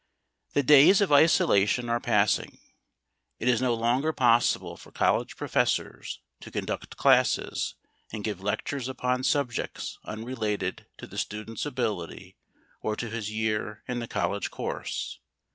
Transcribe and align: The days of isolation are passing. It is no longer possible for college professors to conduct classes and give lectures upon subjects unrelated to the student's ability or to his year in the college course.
The 0.53 0.63
days 0.63 0.99
of 0.99 1.11
isolation 1.11 1.87
are 1.87 1.99
passing. 1.99 2.57
It 3.37 3.47
is 3.47 3.61
no 3.61 3.75
longer 3.75 4.11
possible 4.11 4.75
for 4.75 4.91
college 4.91 5.35
professors 5.37 6.21
to 6.39 6.49
conduct 6.49 6.97
classes 6.97 7.75
and 8.11 8.23
give 8.23 8.41
lectures 8.41 8.87
upon 8.87 9.23
subjects 9.23 9.99
unrelated 10.03 10.87
to 10.97 11.05
the 11.05 11.19
student's 11.19 11.67
ability 11.67 12.35
or 12.81 12.95
to 12.95 13.11
his 13.11 13.29
year 13.29 13.83
in 13.87 13.99
the 13.99 14.07
college 14.07 14.49
course. 14.49 15.19